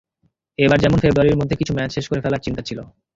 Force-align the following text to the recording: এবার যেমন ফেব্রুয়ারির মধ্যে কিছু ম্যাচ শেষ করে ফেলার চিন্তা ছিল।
এবার 0.59 0.77
যেমন 0.79 0.97
ফেব্রুয়ারির 0.99 1.39
মধ্যে 1.39 1.55
কিছু 1.55 1.71
ম্যাচ 1.75 1.89
শেষ 1.93 2.05
করে 2.07 2.23
ফেলার 2.23 2.45
চিন্তা 2.45 2.61
ছিল। 2.67 2.79